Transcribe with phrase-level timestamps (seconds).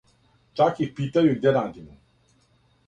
[0.61, 1.95] Чак их питају и где радимо.